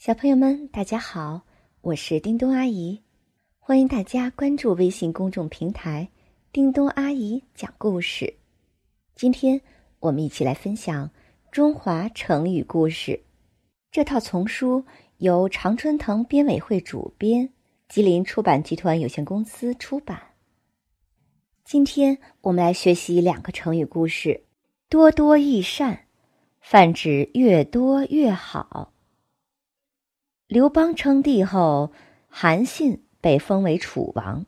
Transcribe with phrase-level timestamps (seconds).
[0.00, 1.42] 小朋友们，大家好，
[1.82, 3.02] 我是叮咚阿姨，
[3.58, 6.08] 欢迎大家关注微信公众平台
[6.52, 8.32] “叮咚阿姨讲故事”。
[9.14, 9.60] 今天
[9.98, 11.06] 我们一起来分享
[11.52, 13.12] 《中华成语故事》
[13.90, 14.82] 这套丛书，
[15.18, 17.50] 由常春藤编委会主编，
[17.86, 20.18] 吉林出版集团有限公司出版。
[21.62, 24.44] 今天我们来学习两个成语故事
[24.88, 26.06] ：“多多益善”，
[26.58, 28.94] 泛指越多越好。
[30.50, 31.92] 刘邦称帝后，
[32.28, 34.44] 韩信被封为楚王。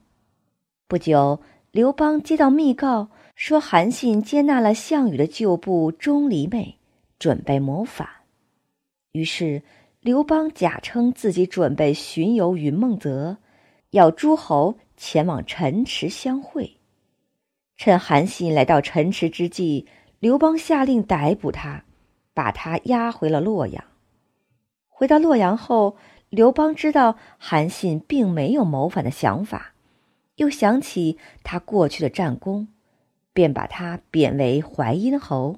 [0.88, 6.76] 不久，刘邦接到密告，说韩信接纳了项羽的旧部钟离昧，
[7.20, 8.08] 准备谋反。
[9.12, 9.62] 于是，
[10.00, 13.36] 刘邦假称自己准备巡游云梦泽，
[13.90, 16.78] 要诸侯前往陈池相会。
[17.76, 19.86] 趁韩信来到陈池之际，
[20.18, 21.84] 刘邦下令逮捕他，
[22.34, 23.84] 把他押回了洛阳。
[25.02, 25.96] 回到洛阳后，
[26.30, 29.72] 刘邦知道韩信并没有谋反的想法，
[30.36, 32.68] 又想起他过去的战功，
[33.32, 35.56] 便把他贬为淮阴侯。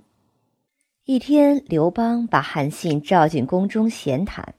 [1.04, 4.54] 一天，刘邦把韩信召进宫中闲谈，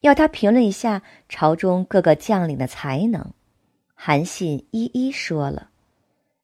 [0.00, 1.00] 要他评论一下
[1.30, 3.32] 朝中各个将领的才能。
[3.94, 5.70] 韩信一一说了。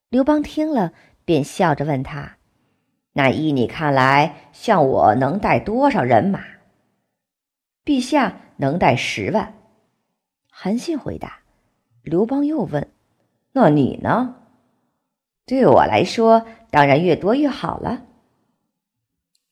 [0.09, 0.95] 刘邦听了，
[1.27, 2.37] 便笑着问他
[3.13, 6.43] ：“那依你看来，像我能带多少人马？”
[7.85, 9.55] 陛下能带十万，
[10.49, 11.41] 韩信回答。
[12.03, 12.89] 刘邦又问
[13.53, 14.37] ：“那你呢？”
[15.45, 18.07] 对我来说，当然越多越好了。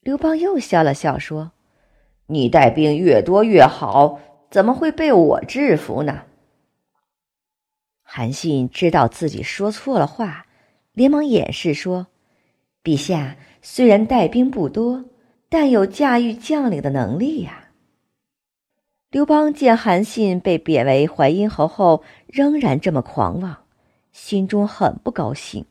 [0.01, 1.53] 刘邦又笑了笑说
[2.27, 4.19] ：“你带兵越多越好，
[4.51, 6.23] 怎么会被我制服呢？”
[8.03, 10.47] 韩信知道自己说错了话，
[10.93, 12.07] 连忙掩饰说
[12.83, 15.05] ：“陛下虽然带兵不多，
[15.51, 17.59] 但有驾驭将领的能力呀。”
[19.13, 23.67] 刘邦见韩信被贬为淮阴侯后，仍然这么狂妄，
[24.11, 25.67] 心中很不高兴。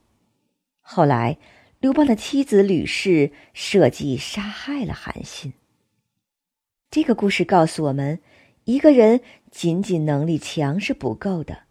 [0.79, 1.39] 后来，
[1.79, 5.53] 刘邦的妻子吕氏设计杀害了韩信。
[6.91, 8.19] 这个故事告诉我们，
[8.65, 11.63] 一个人仅仅能力强是不够的，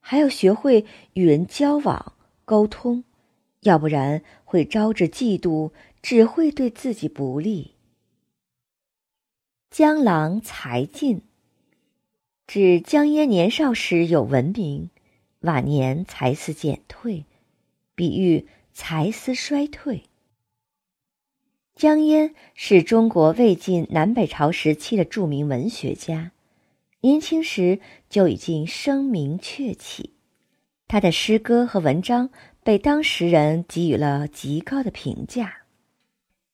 [0.00, 2.14] 还要学会与人交往
[2.44, 3.04] 沟通，
[3.60, 5.70] 要不然会招致嫉妒，
[6.02, 7.71] 只会对自己不利。
[9.72, 11.22] 江郎才尽，
[12.46, 14.90] 指江淹年少时有文明，
[15.40, 17.24] 晚年才思减退，
[17.94, 20.02] 比喻才思衰退。
[21.74, 26.32] 江淹是中国魏晋南北朝时期的著名文学家，
[27.00, 30.12] 年轻时就已经声名鹊起，
[30.86, 32.28] 他的诗歌和文章
[32.62, 35.62] 被当时人给予了极高的评价，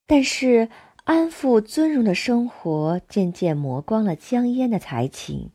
[0.06, 0.68] 但是。
[1.08, 5.50] 安富尊荣的生活渐渐磨光了江淹的才情。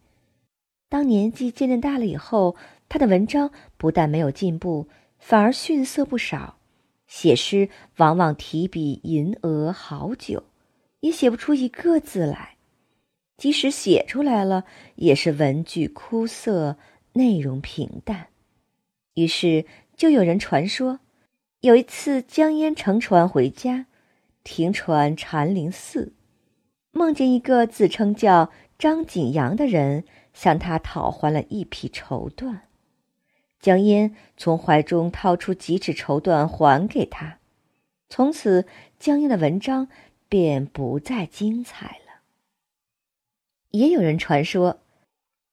[0.90, 2.56] 当年纪渐渐大了以后，
[2.90, 4.88] 他的文章不但没有进步，
[5.20, 6.58] 反而逊色不少。
[7.06, 10.42] 写诗往往提笔吟额好久，
[11.02, 12.58] 也写不出一个字来；
[13.38, 14.66] 即使写出来了，
[14.96, 16.78] 也是文句枯涩，
[17.12, 18.30] 内容平淡。
[19.14, 21.00] 于是就有人传说，
[21.60, 23.86] 有一次江淹乘船回家。
[24.44, 26.14] 停船禅林寺，
[26.92, 32.60] 梦见一个自称叫张景阳的人向他讨还了一匹绸缎。
[33.60, 37.40] 江淹从怀中掏出几尺绸缎还给他，
[38.10, 38.66] 从此
[39.00, 39.88] 江淹的文章
[40.28, 42.22] 便不再精彩了。
[43.72, 44.82] 也有人传说，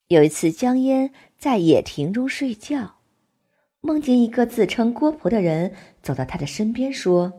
[0.09, 2.97] 有一次江淹在野亭中睡觉，
[3.81, 5.73] 梦见一个自称郭婆的人
[6.03, 7.33] 走到他的身边说。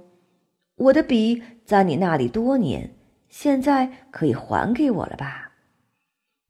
[0.75, 2.95] 我的笔在你那里多年，
[3.29, 5.51] 现在可以还给我了吧？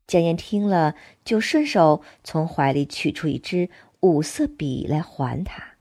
[0.07, 3.69] 江淹听了，就顺手从怀里取出一支
[4.01, 5.75] 五色笔来还他。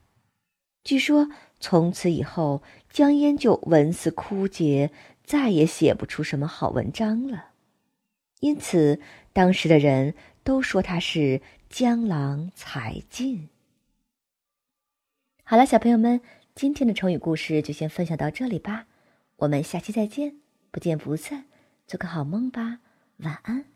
[0.82, 1.28] 据说
[1.60, 4.90] 从此以后，江淹就文思枯竭，
[5.24, 7.50] 再也写不出什么好文章了。
[8.40, 9.00] 因此，
[9.32, 13.48] 当时的人都说他是江郎才尽。
[15.44, 16.20] 好了，小朋友们。
[16.54, 18.86] 今天的成语故事就先分享到这里吧，
[19.36, 20.36] 我们下期再见，
[20.70, 21.46] 不见不散，
[21.86, 22.80] 做个好梦吧，
[23.18, 23.69] 晚安。